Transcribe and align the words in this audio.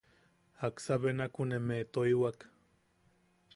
¿Jaksa 0.61 0.93
benakumeʼe 1.01 1.87
toiwak? 1.93 2.39